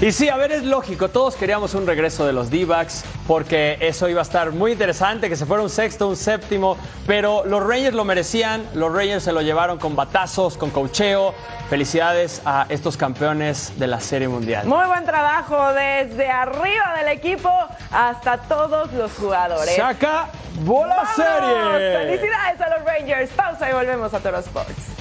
[0.00, 4.08] Y sí, a ver, es lógico, todos queríamos un regreso de los D-backs porque eso
[4.08, 6.76] iba a estar muy interesante, que se fuera un sexto, un séptimo,
[7.06, 11.34] pero los Rangers lo merecían, los Rangers se lo llevaron con batazos, con cocheo.
[11.70, 14.66] Felicidades a estos campeones de la Serie Mundial.
[14.66, 17.50] Muy buen trabajo desde arriba del equipo
[17.90, 19.74] hasta todos los jugadores.
[19.76, 20.28] Saca
[20.60, 21.98] bola serie.
[21.98, 23.30] Felicidades a los Rangers.
[23.30, 24.94] Pausa y volvemos a Toro Sports.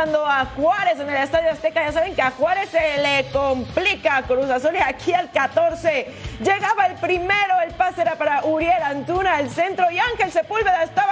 [0.00, 1.84] A Juárez en el Estadio Azteca.
[1.84, 6.86] Ya saben que a Juárez se le complica Cruz Azul y aquí al 14 llegaba
[6.86, 7.60] el primero.
[7.64, 11.07] El pase era para Uriel Antuna, el centro y Ángel Sepúlveda estaba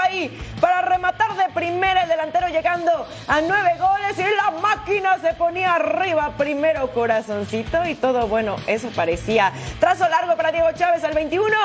[0.60, 5.74] para rematar de primera el delantero llegando a nueve goles y la máquina se ponía
[5.74, 9.52] arriba primero corazoncito y todo bueno, eso parecía.
[9.80, 11.56] Trazo largo para Diego Chávez al 21.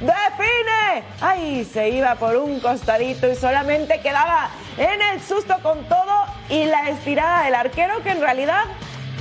[0.00, 1.04] Define.
[1.20, 6.64] Ahí se iba por un costadito y solamente quedaba en el susto con todo y
[6.64, 8.64] la estirada del arquero que en realidad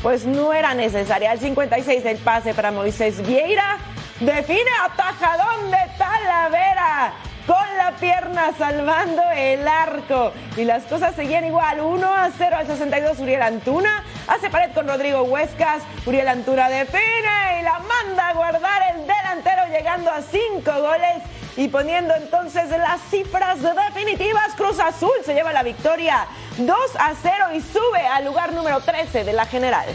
[0.02, 1.32] pues no era necesaria.
[1.32, 3.78] Al 56 del pase para Moisés Vieira
[4.20, 7.14] define atajadón de Talavera
[7.46, 10.34] con la pierna salvando el arco.
[10.58, 11.82] Y las cosas seguían igual.
[11.82, 14.04] 1 a 0 al 62 Uriel Antuna.
[14.28, 15.84] Hace pared con Rodrigo Huescas.
[16.06, 21.24] Uriel Antuna define y la manda a guardar el delantero llegando a 5 goles
[21.56, 24.54] y poniendo entonces las cifras definitivas.
[24.56, 26.26] Cruz Azul se lleva la victoria
[26.58, 29.86] 2 a 0 y sube al lugar número 13 de la general.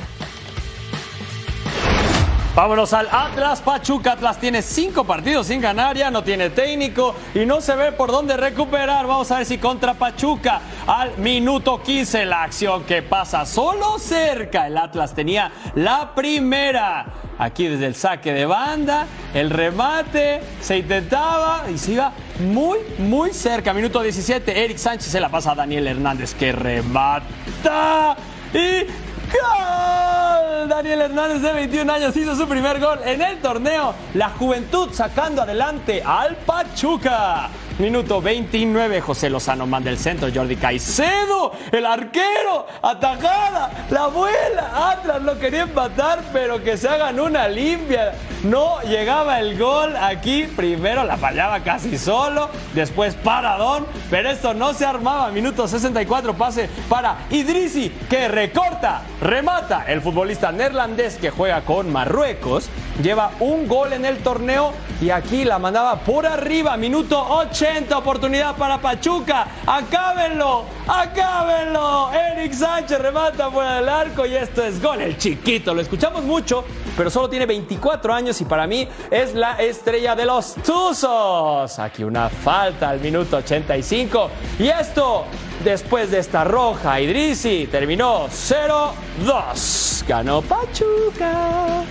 [2.58, 4.14] Vámonos al Atlas Pachuca.
[4.14, 8.10] Atlas tiene cinco partidos sin ganar, ya no tiene técnico y no se ve por
[8.10, 9.06] dónde recuperar.
[9.06, 14.66] Vamos a ver si contra Pachuca al minuto 15 la acción que pasa solo cerca.
[14.66, 17.06] El Atlas tenía la primera.
[17.38, 23.32] Aquí desde el saque de banda, el remate, se intentaba y se iba muy, muy
[23.32, 23.72] cerca.
[23.72, 28.16] Minuto 17, Eric Sánchez se la pasa a Daniel Hernández que remata
[28.52, 30.68] y ¡Gol!
[30.68, 33.94] Daniel Hernández de 21 años hizo su primer gol en el torneo.
[34.14, 37.48] La juventud sacando adelante al Pachuca.
[37.78, 45.22] Minuto 29, José Lozano manda el centro, Jordi Caicedo, el arquero, atajada, la abuela, Atlas
[45.22, 48.14] lo quería empatar, pero que se hagan una limpia.
[48.42, 54.74] No llegaba el gol aquí, primero la fallaba casi solo, después paradón, pero esto no
[54.74, 55.30] se armaba.
[55.30, 59.84] Minuto 64, pase para Idrisi, que recorta, remata.
[59.86, 62.68] El futbolista neerlandés que juega con Marruecos
[63.02, 67.18] lleva un gol en el torneo y aquí la mandaba por arriba, minuto
[67.68, 69.46] 80 oportunidad para Pachuca.
[69.66, 72.10] Acábenlo, acábenlo.
[72.12, 75.02] Eric Sánchez remata fuera del arco y esto es gol.
[75.02, 76.64] El chiquito, lo escuchamos mucho,
[76.96, 81.78] pero solo tiene 24 años y para mí es la estrella de los Tuzos.
[81.78, 84.30] Aquí una falta al minuto 85.
[84.58, 85.26] Y esto,
[85.62, 90.06] después de esta roja, Idrisi terminó 0-2.
[90.06, 91.84] Ganó Pachuca.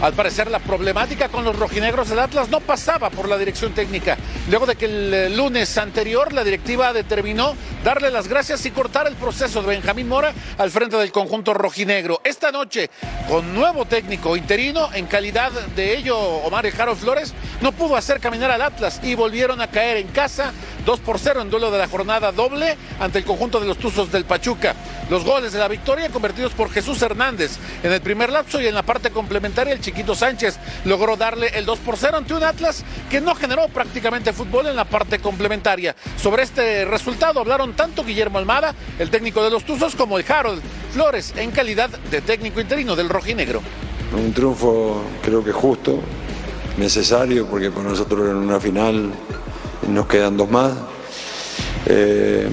[0.00, 4.16] Al parecer la problemática con los rojinegros del Atlas no pasaba por la dirección técnica.
[4.48, 9.08] Luego de que el eh, lunes anterior la directiva determinó darle las gracias y cortar
[9.08, 12.20] el proceso de Benjamín Mora al frente del conjunto rojinegro.
[12.22, 12.90] Esta noche,
[13.28, 18.52] con nuevo técnico interino, en calidad de ello Omar Ejaro Flores, no pudo hacer caminar
[18.52, 20.52] al Atlas y volvieron a caer en casa
[20.86, 24.12] 2 por 0 en duelo de la jornada doble ante el conjunto de los Tuzos
[24.12, 24.76] del Pachuca.
[25.10, 28.74] Los goles de la victoria convertidos por Jesús Hernández en el primer lapso y en
[28.74, 32.84] la parte complementaria el Chiquito Sánchez logró darle el 2 por 0 ante un Atlas
[33.08, 35.96] que no generó prácticamente fútbol en la parte complementaria.
[36.20, 40.60] Sobre este resultado hablaron tanto Guillermo Almada, el técnico de los Tuzos, como el Harold
[40.92, 43.62] Flores en calidad de técnico interino del rojinegro.
[44.12, 46.00] Un triunfo creo que justo,
[46.76, 49.10] necesario, porque por nosotros en una final
[49.88, 50.74] nos quedan dos más.
[51.86, 52.46] Eh,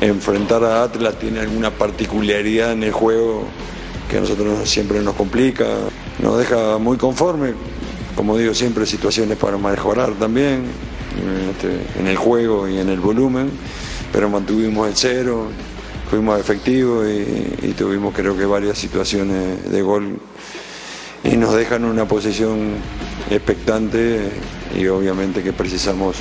[0.00, 3.48] enfrentar a Atlas tiene alguna particularidad en el juego
[4.08, 5.66] que a nosotros siempre nos complica,
[6.20, 7.52] nos deja muy conforme,
[8.16, 10.64] como digo siempre, situaciones para mejorar también
[11.50, 13.50] este, en el juego y en el volumen,
[14.12, 15.48] pero mantuvimos el cero,
[16.10, 20.18] fuimos efectivos y, tuvimos creo que varias situaciones de gol
[21.22, 22.74] y nos dejan una posición
[23.30, 24.30] expectante
[24.74, 26.16] y obviamente que precisamos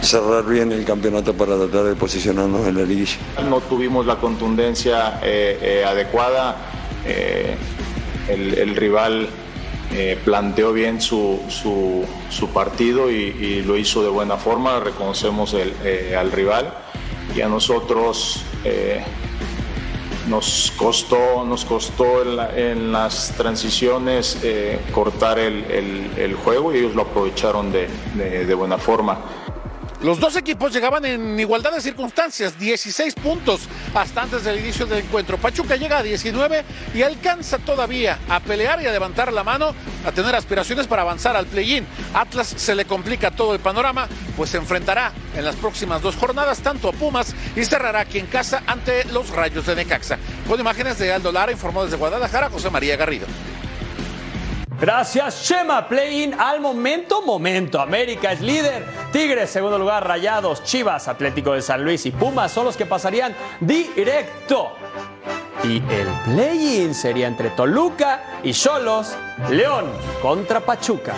[0.00, 3.16] cerrar bien el campeonato para tratar de posicionarnos en la liguilla.
[3.48, 6.56] No tuvimos la contundencia eh, eh, adecuada,
[7.06, 7.56] eh,
[8.28, 9.28] el, rival
[10.24, 15.72] planteó bien su, su, partido y, lo hizo de buena forma, reconocemos el,
[16.14, 16.74] al rival
[17.34, 18.44] y a nosotros
[20.28, 25.64] nos costó, nos costó en, la, en las transiciones eh, cortar el,
[26.16, 29.18] el, juego y ellos lo aprovecharon de, de buena forma.
[30.02, 33.62] Los dos equipos llegaban en igualdad de circunstancias, 16 puntos
[33.94, 35.38] hasta antes del inicio del encuentro.
[35.38, 40.12] Pachuca llega a 19 y alcanza todavía a pelear y a levantar la mano, a
[40.12, 41.86] tener aspiraciones para avanzar al play-in.
[42.12, 44.06] Atlas se le complica todo el panorama,
[44.36, 48.26] pues se enfrentará en las próximas dos jornadas tanto a Pumas y cerrará aquí en
[48.26, 50.18] casa ante los Rayos de Necaxa.
[50.46, 53.26] Con imágenes de Aldo Lara, informó desde Guadalajara José María Garrido.
[54.80, 55.88] Gracias, Chema.
[55.88, 57.80] Play-in al momento, momento.
[57.80, 58.84] América es líder.
[59.10, 63.34] Tigres, segundo lugar, Rayados, Chivas, Atlético de San Luis y Pumas son los que pasarían
[63.60, 64.72] directo.
[65.64, 69.16] Y el play-in sería entre Toluca y Cholos,
[69.50, 69.86] León
[70.20, 71.14] contra Pachuca.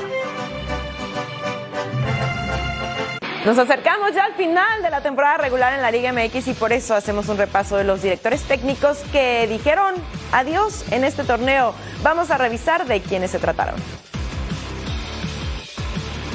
[3.49, 6.71] Nos acercamos ya al final de la temporada regular en la Liga MX y por
[6.71, 9.95] eso hacemos un repaso de los directores técnicos que dijeron
[10.33, 11.73] adiós en este torneo.
[12.03, 13.77] Vamos a revisar de quiénes se trataron.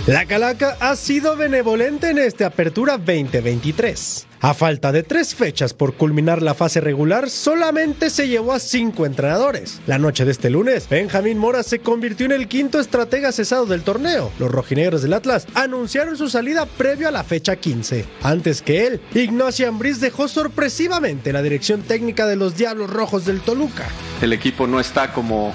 [0.08, 4.26] La Calaca ha sido benevolente en esta apertura 2023.
[4.44, 9.06] A falta de tres fechas por culminar la fase regular, solamente se llevó a cinco
[9.06, 9.80] entrenadores.
[9.88, 13.84] La noche de este lunes, Benjamín Mora se convirtió en el quinto estratega cesado del
[13.84, 14.34] torneo.
[14.40, 18.04] Los rojinegros del Atlas anunciaron su salida previo a la fecha 15.
[18.22, 23.40] Antes que él, Ignacio Ambriz dejó sorpresivamente la dirección técnica de los Diablos Rojos del
[23.40, 23.88] Toluca.
[24.22, 25.54] El equipo no está como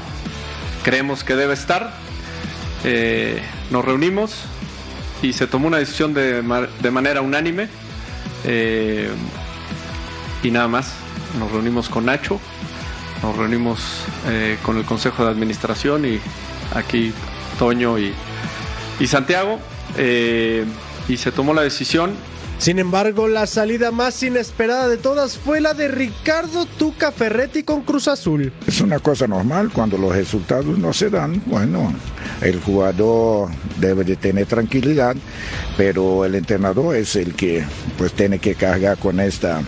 [0.83, 1.92] creemos que debe estar.
[2.85, 3.38] Eh,
[3.70, 4.44] nos reunimos
[5.20, 6.42] y se tomó una decisión de,
[6.81, 7.68] de manera unánime
[8.44, 9.11] eh,
[10.42, 10.94] y nada más.
[11.38, 12.40] Nos reunimos con Nacho
[13.22, 13.81] nos reunimos
[14.27, 16.20] eh, con el Consejo de Administración y
[16.74, 17.12] aquí
[17.59, 18.14] Toño y,
[19.01, 19.59] y Santiago
[19.96, 20.64] eh,
[21.09, 22.12] y se tomó la decisión
[22.59, 27.83] sin embargo, la salida más inesperada de todas fue la de Ricardo Tuca Ferretti con
[27.83, 28.53] Cruz Azul.
[28.66, 31.42] Es una cosa normal cuando los resultados no se dan.
[31.47, 31.92] Bueno,
[32.40, 35.16] el jugador debe de tener tranquilidad,
[35.77, 37.64] pero el entrenador es el que
[37.97, 39.62] pues tiene que cargar con esta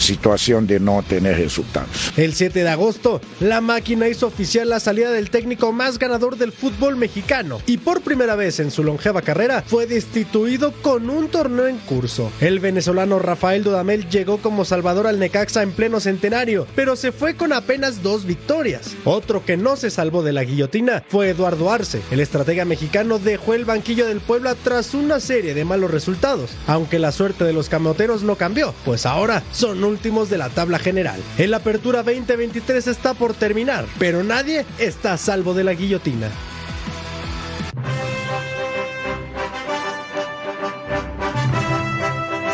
[0.00, 2.12] situación de no tener resultados.
[2.16, 6.52] El 7 de agosto, la máquina hizo oficial la salida del técnico más ganador del
[6.52, 11.66] fútbol mexicano y por primera vez en su longeva carrera fue destituido con un torneo
[11.66, 12.32] en curso.
[12.40, 17.36] El venezolano Rafael Dudamel llegó como salvador al Necaxa en pleno centenario, pero se fue
[17.36, 18.96] con apenas dos victorias.
[19.04, 22.00] Otro que no se salvó de la guillotina fue Eduardo Arce.
[22.10, 26.98] El estratega mexicano dejó el banquillo del Puebla tras una serie de malos resultados, aunque
[26.98, 31.20] la suerte de los camoteros no cambió, pues ahora son últimos de la tabla general.
[31.36, 36.28] El Apertura 2023 está por terminar, pero nadie está a salvo de la guillotina.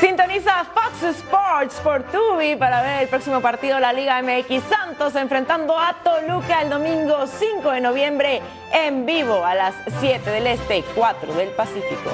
[0.00, 5.14] Sintoniza Fox Sports por Tubi para ver el próximo partido de la Liga MX Santos
[5.14, 10.84] enfrentando a Toluca el domingo 5 de noviembre en vivo a las 7 del Este,
[10.94, 12.10] 4 del Pacífico.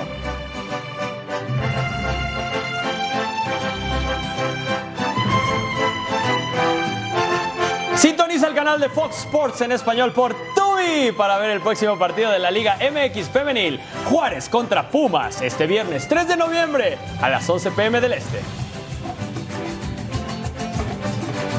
[8.12, 12.30] Sintoniza el canal de Fox Sports en español por TUI para ver el próximo partido
[12.30, 13.80] de la Liga MX Femenil.
[14.04, 18.38] Juárez contra Pumas este viernes 3 de noviembre a las 11 pm del Este.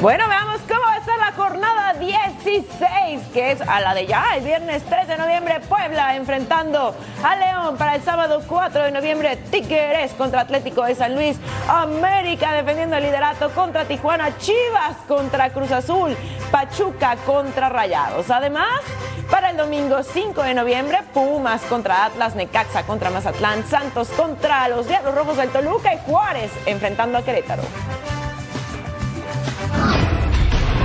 [0.00, 0.93] Bueno, veamos cómo
[1.36, 6.94] jornada 16, que es a la de ya, el viernes 3 de noviembre, Puebla enfrentando
[7.22, 11.36] a León para el sábado 4 de noviembre, Tigres contra Atlético de San Luis,
[11.68, 16.16] América defendiendo el liderato contra Tijuana, Chivas contra Cruz Azul,
[16.50, 18.30] Pachuca contra Rayados.
[18.30, 18.80] Además,
[19.30, 24.86] para el domingo 5 de noviembre, Pumas contra Atlas, Necaxa contra Mazatlán, Santos contra los
[24.86, 27.62] Diablos Rojos del Toluca y Juárez enfrentando a Querétaro.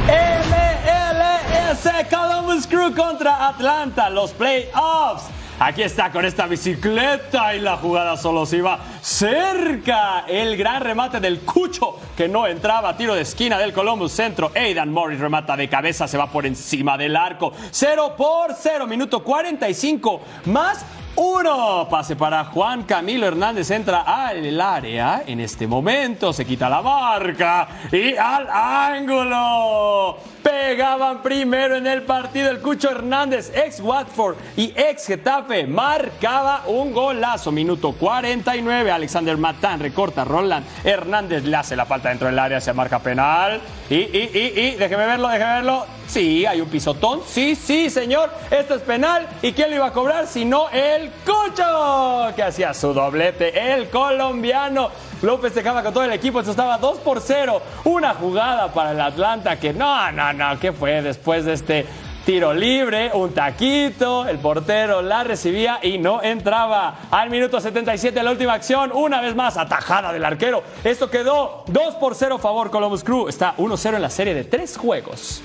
[0.09, 5.29] MLS Columbus Crew contra Atlanta, los playoffs.
[5.61, 10.23] Aquí está con esta bicicleta y la jugada solo se iba cerca.
[10.25, 12.95] El gran remate del Cucho que no entraba.
[12.95, 14.51] Tiro de esquina del Columbus Centro.
[14.55, 17.51] Aidan Morris remata de cabeza, se va por encima del arco.
[17.71, 20.85] 0 por 0, minuto 45 más
[21.19, 21.87] uno.
[21.89, 23.69] Pase para Juan Camilo Hernández.
[23.71, 25.23] Entra al área.
[25.27, 27.67] En este momento se quita la marca.
[27.91, 30.17] Y al ángulo.
[30.43, 35.67] Pegaban primero en el partido el Cucho Hernández, ex Watford y ex Getafe.
[35.67, 37.51] Marcaba un golazo.
[37.51, 38.91] Minuto 49.
[38.91, 40.23] Alexander Matán recorta.
[40.23, 42.61] Roland Hernández le hace la falta dentro del área.
[42.61, 43.61] Se marca penal.
[43.89, 44.75] Y, y, y, y.
[44.75, 45.85] Déjeme verlo, déjeme verlo.
[46.07, 47.21] Sí, hay un pisotón.
[47.27, 48.31] Sí, sí, señor.
[48.49, 49.27] Esto es penal.
[49.41, 50.25] ¿Y quién lo iba a cobrar?
[50.27, 53.73] Sino el Cucho, que hacía su doblete.
[53.73, 54.89] El colombiano.
[55.21, 56.39] López festejaba con todo el equipo.
[56.39, 57.61] Esto estaba 2 por 0.
[57.85, 60.59] Una jugada para el Atlanta que no, no, no.
[60.59, 61.85] ¿Qué fue después de este
[62.25, 63.11] tiro libre?
[63.13, 64.27] Un taquito.
[64.27, 66.99] El portero la recibía y no entraba.
[67.11, 68.91] Al minuto 77, la última acción.
[68.93, 70.63] Una vez más, atajada del arquero.
[70.83, 73.27] Esto quedó 2 por 0 favor Columbus Crew.
[73.27, 75.41] Está 1-0 en la serie de tres juegos.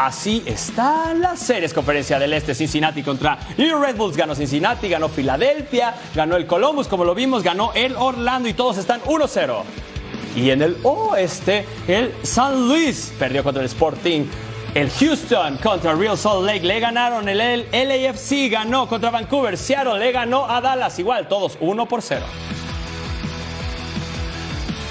[0.00, 2.54] Así está la series conferencia del Este.
[2.54, 4.16] Cincinnati contra New Red Bulls.
[4.16, 8.78] Ganó Cincinnati, ganó Filadelfia, ganó el Columbus, como lo vimos, ganó el Orlando y todos
[8.78, 9.64] están 1-0.
[10.36, 14.26] Y en el oeste, el San Luis perdió contra el Sporting.
[14.72, 17.28] El Houston contra Real Salt Lake le ganaron.
[17.28, 19.58] El LAFC ganó contra Vancouver.
[19.58, 20.96] Seattle le ganó a Dallas.
[21.00, 22.24] Igual, todos 1 por 0.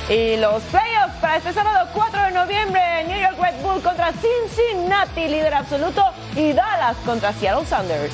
[0.09, 5.27] Y los playoffs para este sábado 4 de noviembre, New York Red Bull contra Cincinnati,
[5.27, 6.01] líder absoluto,
[6.33, 8.13] y Dallas contra Seattle Sounders.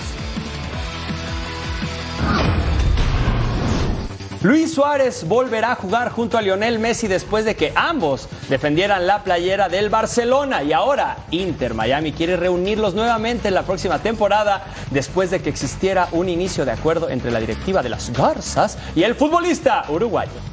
[4.42, 9.24] Luis Suárez volverá a jugar junto a Lionel Messi después de que ambos defendieran la
[9.24, 15.30] playera del Barcelona y ahora Inter Miami quiere reunirlos nuevamente en la próxima temporada después
[15.30, 19.16] de que existiera un inicio de acuerdo entre la directiva de las Garzas y el
[19.16, 20.53] futbolista uruguayo.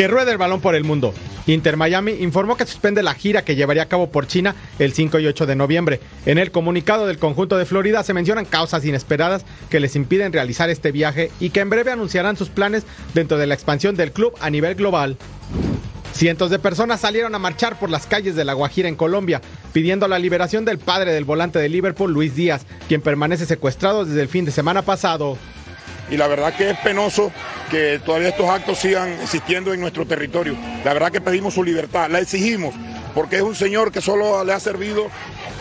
[0.00, 1.12] Que ruede el balón por el mundo.
[1.46, 5.18] Inter Miami informó que suspende la gira que llevaría a cabo por China el 5
[5.18, 6.00] y 8 de noviembre.
[6.24, 10.70] En el comunicado del conjunto de Florida se mencionan causas inesperadas que les impiden realizar
[10.70, 14.32] este viaje y que en breve anunciarán sus planes dentro de la expansión del club
[14.40, 15.18] a nivel global.
[16.14, 19.42] Cientos de personas salieron a marchar por las calles de La Guajira en Colombia,
[19.74, 24.22] pidiendo la liberación del padre del volante de Liverpool, Luis Díaz, quien permanece secuestrado desde
[24.22, 25.36] el fin de semana pasado.
[26.10, 27.32] Y la verdad que es penoso
[27.70, 30.56] que todavía estos actos sigan existiendo en nuestro territorio.
[30.84, 32.74] La verdad que pedimos su libertad, la exigimos,
[33.14, 35.06] porque es un señor que solo le ha servido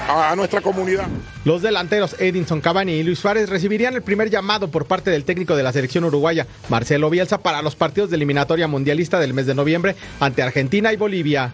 [0.07, 1.07] a, nuestra comunidad.
[1.45, 5.55] Los delanteros Edinson Cavani y Luis Suárez recibirían el primer llamado por parte del técnico
[5.55, 9.55] de la selección uruguaya, Marcelo Bielsa, para los partidos de eliminatoria mundialista del mes de
[9.55, 11.53] noviembre ante Argentina y Bolivia.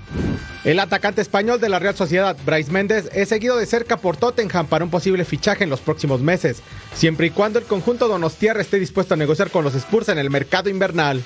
[0.64, 4.66] El atacante español de la Real Sociedad, Bryce Méndez, es seguido de cerca por Tottenham
[4.66, 6.64] para un posible fichaje en los próximos meses,
[6.96, 10.32] siempre y cuando el conjunto donostiarra esté dispuesto a negociar con los Spurs en el
[10.32, 11.22] mercado invernal.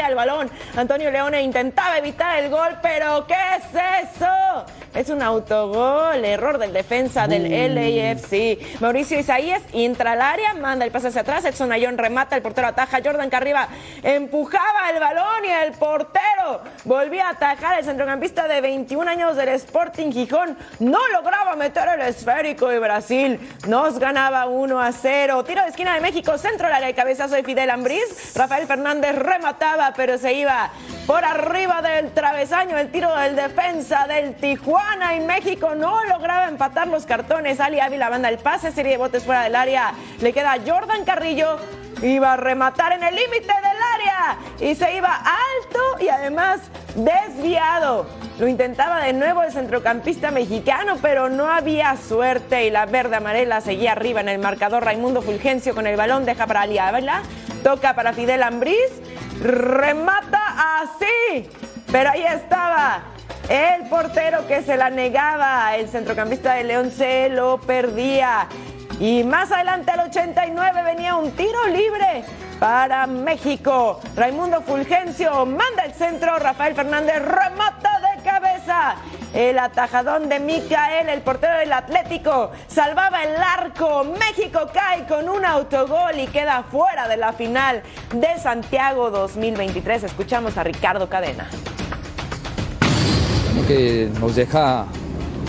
[0.00, 0.50] El balón.
[0.76, 4.64] Antonio Leone intentaba evitar el gol, pero ¿qué es eso?
[4.94, 7.44] Es un autogol, error del defensa del.
[7.74, 8.80] LAFC.
[8.80, 11.44] Mauricio Isaías entra al área, manda el pase hacia atrás.
[11.44, 13.00] Edson Ayón remata, el portero ataja.
[13.04, 13.66] Jordan Carriba
[14.04, 17.80] empujaba el balón y el portero volvía a atajar.
[17.80, 23.40] El centrocampista de 21 años del Sporting Gijón no lograba meter el esférico y Brasil
[23.66, 25.42] nos ganaba 1 a 0.
[25.42, 28.36] Tiro de esquina de México, centro del área, el cabezazo de Fidel Ambriz.
[28.36, 30.70] Rafael Fernández remataba, pero se iba
[31.08, 32.78] por arriba del travesaño.
[32.78, 34.83] El tiro del defensa del Tijuana
[35.16, 37.60] y México no lograba empatar los cartones.
[37.60, 39.92] Ali Ávila manda el pase, serie de botes fuera del área.
[40.20, 41.58] Le queda Jordan Carrillo.
[42.02, 46.60] Iba a rematar en el límite del área y se iba alto y además
[46.96, 48.06] desviado.
[48.38, 53.60] Lo intentaba de nuevo el centrocampista mexicano, pero no había suerte y la verde amarela
[53.60, 54.84] seguía arriba en el marcador.
[54.84, 57.22] Raimundo Fulgencio con el balón deja para Ali Ávila,
[57.62, 58.90] toca para Fidel Ambriz,
[59.40, 61.48] remata así,
[61.92, 63.13] pero ahí estaba
[63.48, 68.48] el portero que se la negaba, el centrocampista de León se lo perdía.
[69.00, 72.24] Y más adelante al 89 venía un tiro libre
[72.60, 74.00] para México.
[74.16, 78.96] Raimundo Fulgencio manda el centro, Rafael Fernández remata de cabeza.
[79.34, 84.04] El atajadón de Micael, el portero del Atlético, salvaba el arco.
[84.04, 87.82] México cae con un autogol y queda fuera de la final
[88.14, 90.04] de Santiago 2023.
[90.04, 91.48] Escuchamos a Ricardo Cadena
[93.62, 94.86] que nos deja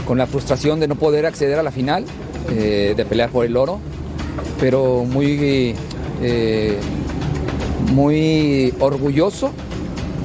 [0.06, 2.06] con la frustración de no poder acceder a la final,
[2.51, 3.80] eh, de pelear por el oro,
[4.60, 5.76] pero muy,
[6.22, 6.78] eh,
[7.91, 9.51] muy orgulloso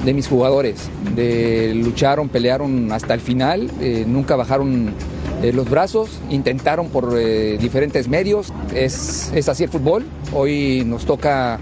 [0.05, 4.93] de mis jugadores, de lucharon, pelearon hasta el final, eh, nunca bajaron
[5.41, 7.15] los brazos, intentaron por
[7.57, 11.59] diferentes medios, es, es, así el fútbol, hoy nos toca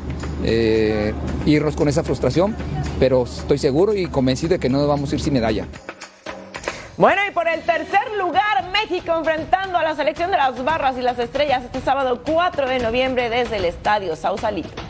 [1.45, 2.53] irnos con esa frustración,
[2.99, 5.65] pero estoy seguro y convencido de que no vamos a ir sin medalla.
[6.99, 11.01] Bueno, y por el tercer lugar, México enfrentando a la selección de las barras y
[11.01, 14.88] las estrellas este sábado 4 de noviembre desde el estadio Sausalito.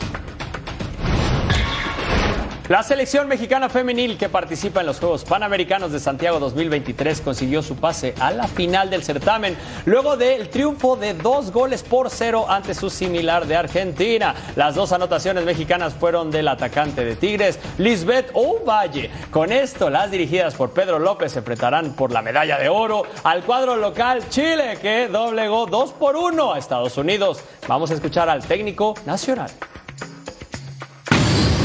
[2.70, 7.74] La selección mexicana femenil que participa en los Juegos Panamericanos de Santiago 2023 consiguió su
[7.74, 9.56] pase a la final del certamen
[9.86, 14.36] luego del triunfo de dos goles por cero ante su similar de Argentina.
[14.54, 19.10] Las dos anotaciones mexicanas fueron del atacante de Tigres, Lisbeth Ovalle.
[19.32, 23.42] Con esto, las dirigidas por Pedro López se enfrentarán por la medalla de oro al
[23.42, 27.40] cuadro local Chile que doblegó dos por uno a Estados Unidos.
[27.66, 29.50] Vamos a escuchar al técnico nacional.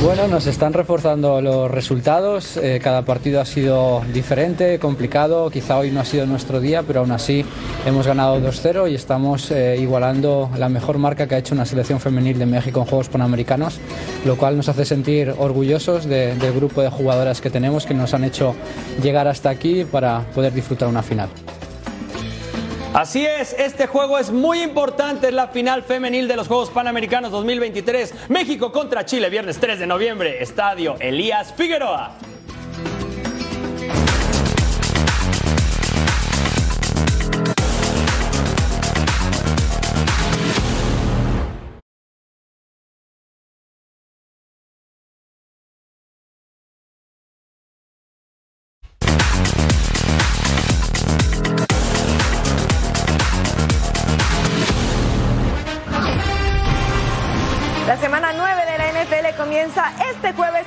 [0.06, 2.58] Bueno, nos están reforzando los resultados.
[2.58, 5.50] Eh, cada partido ha sido diferente, complicado.
[5.50, 7.44] Quizá hoy no ha sido nuestro día, pero aún así
[7.88, 12.00] hemos ganado 2-0 y estamos eh, igualando la mejor marca que ha hecho una selección
[12.00, 13.80] femenil de México en Juegos Panamericanos,
[14.26, 18.26] lo cual nos hace sentir orgullosos del grupo de jugadoras que tenemos que nos han
[18.26, 18.54] hecho
[19.02, 21.30] llegar hasta aquí para poder disfrutar una final.
[22.96, 28.30] Así es, este juego es muy importante, la final femenil de los Juegos Panamericanos 2023.
[28.30, 32.14] México contra Chile, viernes 3 de noviembre, Estadio Elías Figueroa.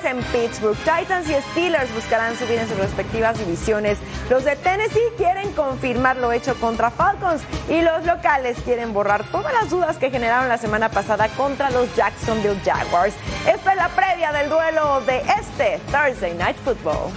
[0.04, 0.76] En Pittsburgh.
[0.78, 3.98] Titans y Steelers buscarán subir en sus respectivas divisiones.
[4.30, 9.52] Los de Tennessee quieren confirmar lo hecho contra Falcons y los locales quieren borrar todas
[9.52, 13.14] las dudas que generaron la semana pasada contra los Jacksonville Jaguars.
[13.46, 17.12] Esta es la previa del duelo de este Thursday Night Football.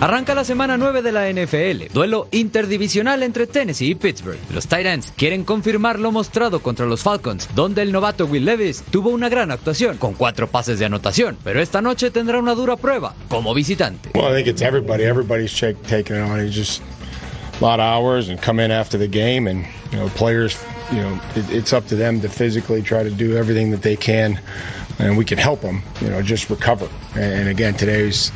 [0.00, 4.38] Arranca la semana 9 de la NFL, duelo interdivisional entre Tennessee y Pittsburgh.
[4.50, 9.10] Los Titans quieren confirmar lo mostrado contra los Falcons, donde el novato Will Levis tuvo
[9.10, 13.14] una gran actuación con cuatro pases de anotación, pero esta noche tendrá una dura prueba
[13.28, 14.08] como visitante.
[14.14, 15.04] Well, I think it's everybody.
[15.04, 16.40] Everybody's taking it on.
[16.40, 16.80] It's just
[17.60, 20.56] a lot of hours and come in after the game, and you know, players,
[20.90, 23.96] you know, it, it's up to them to physically try to do everything that they
[23.96, 24.40] can,
[24.98, 26.88] and we can help them, you know, just recover.
[27.14, 28.32] And, and again, today's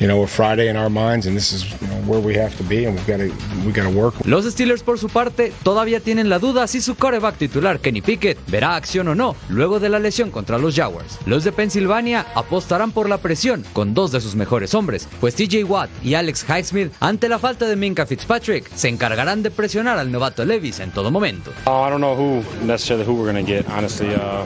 [0.00, 2.56] you know, a Friday in our minds, and this is you know, where we have
[2.56, 3.30] to be, and we've got to
[3.66, 4.14] we got to work.
[4.24, 8.38] Los Steelers, por su parte, todavía tienen la duda si su coreback titular, Kenny Pickett,
[8.46, 11.18] verá acción o no luego de la lesión contra los Jaguars.
[11.26, 15.64] Los de Pensilvania apostarán por la presión con dos de sus mejores hombres, pues TJ
[15.64, 20.10] Watt y Alex Highsmith, ante la falta de Minka Fitzpatrick, se encargarán de presionar al
[20.10, 21.50] novato Levis en todo momento.
[21.66, 23.68] Uh, I don't know who necessarily who we're going to get.
[23.68, 24.44] Honestly, uh,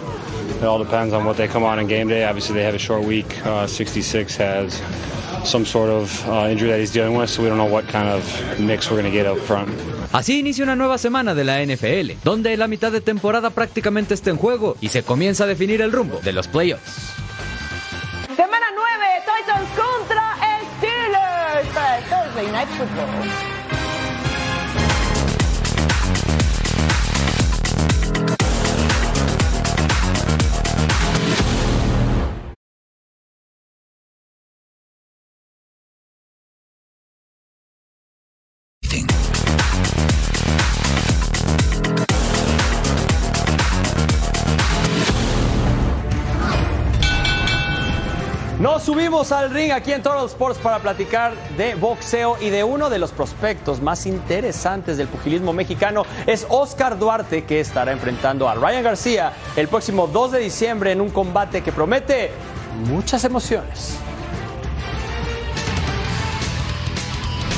[0.59, 2.24] it all depends on what they come on in game day.
[2.24, 3.26] Obviously, they have a short week.
[3.46, 4.80] Uh, 66 has
[5.45, 8.09] some sort of uh, injury that he's dealing with, so we don't know what kind
[8.09, 8.24] of
[8.59, 9.70] mix we're going to get up front.
[10.12, 14.30] Así inicia una nueva semana de la NFL, donde la mitad de temporada prácticamente está
[14.30, 17.14] en juego y se comienza a definir el rumbo de los playoffs.
[18.36, 20.36] Semana 9, Titans contra
[20.78, 23.53] Steelers Thursday Night Football.
[48.85, 52.99] Subimos al ring aquí en Total Sports para platicar de boxeo y de uno de
[52.99, 58.85] los prospectos más interesantes del pugilismo mexicano es Oscar Duarte que estará enfrentando a Ryan
[58.85, 62.30] García el próximo 2 de diciembre en un combate que promete
[62.87, 63.97] muchas emociones.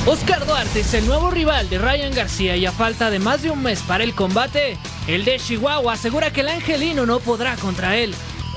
[0.05, 3.51] Oscar Duarte es el nuevo rival de Ryan García y a falta de más de
[3.51, 7.97] un mes para el combate, el de Chihuahua asegura que el angelino no podrá contra
[7.97, 8.15] él.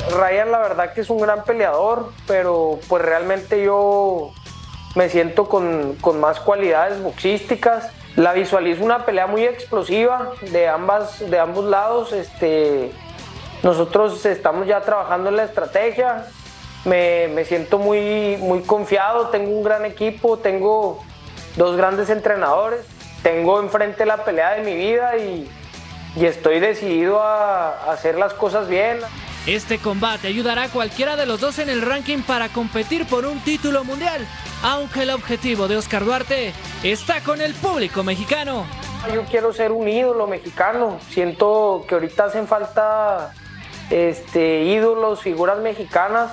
[0.08, 4.32] Ryan la verdad que es un gran peleador, pero pues realmente yo
[4.94, 7.90] me siento con, con más cualidades boxísticas.
[8.16, 12.12] La visualizo una pelea muy explosiva de, ambas, de ambos lados.
[12.12, 12.90] Este,
[13.62, 16.26] nosotros estamos ya trabajando en la estrategia.
[16.84, 21.04] Me, me siento muy, muy confiado, tengo un gran equipo, tengo
[21.56, 22.80] dos grandes entrenadores,
[23.22, 25.48] tengo enfrente la pelea de mi vida y,
[26.16, 28.98] y estoy decidido a, a hacer las cosas bien.
[29.50, 33.40] Este combate ayudará a cualquiera de los dos en el ranking para competir por un
[33.40, 34.24] título mundial,
[34.62, 36.52] aunque el objetivo de Oscar Duarte
[36.84, 38.64] está con el público mexicano.
[39.12, 41.00] Yo quiero ser un ídolo mexicano.
[41.08, 43.34] Siento que ahorita hacen falta
[43.90, 46.30] este, ídolos, figuras mexicanas.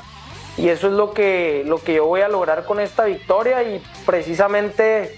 [0.56, 3.64] Y eso es lo que, lo que yo voy a lograr con esta victoria.
[3.64, 5.16] Y precisamente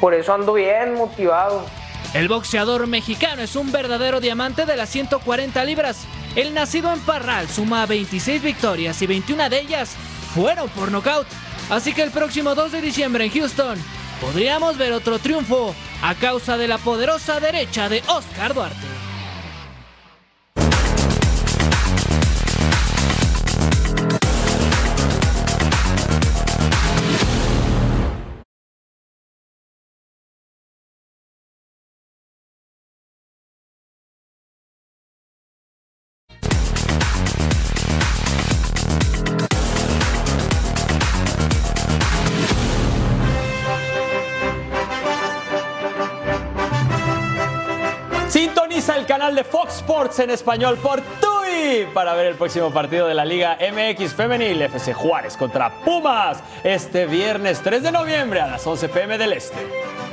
[0.00, 1.64] por eso ando bien motivado.
[2.12, 6.08] El boxeador mexicano es un verdadero diamante de las 140 libras.
[6.36, 9.96] El nacido en Parral suma 26 victorias y 21 de ellas
[10.34, 11.26] fueron por nocaut.
[11.70, 13.78] Así que el próximo 2 de diciembre en Houston
[14.20, 19.05] podríamos ver otro triunfo a causa de la poderosa derecha de Oscar Duarte.
[49.18, 53.24] Canal de Fox Sports en español por TUI para ver el próximo partido de la
[53.24, 58.90] Liga MX Femenil FC Juárez contra Pumas este viernes 3 de noviembre a las 11
[58.90, 60.05] pm del Este.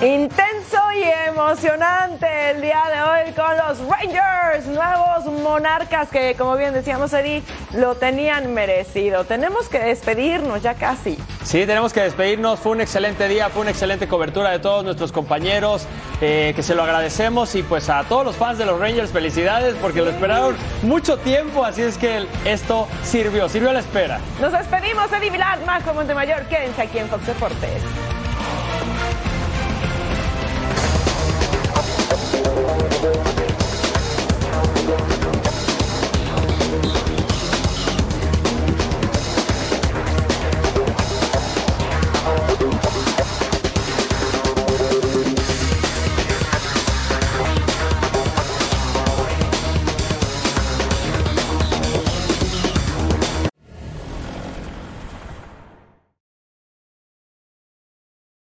[0.00, 6.72] Intenso y emocionante el día de hoy con los Rangers, nuevos monarcas que, como bien
[6.72, 7.42] decíamos, Eddie,
[7.74, 9.24] lo tenían merecido.
[9.24, 11.18] Tenemos que despedirnos ya casi.
[11.42, 12.60] Sí, tenemos que despedirnos.
[12.60, 15.88] Fue un excelente día, fue una excelente cobertura de todos nuestros compañeros,
[16.20, 17.56] eh, que se lo agradecemos.
[17.56, 21.64] Y pues a todos los fans de los Rangers, felicidades porque lo esperaron mucho tiempo.
[21.64, 24.20] Así es que esto sirvió, sirvió a la espera.
[24.40, 26.44] Nos despedimos, Eddie Vilar, Marco Montemayor.
[26.44, 27.82] Quédense aquí en Fox Deportes.